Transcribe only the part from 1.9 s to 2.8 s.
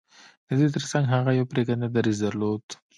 دريځ درلود.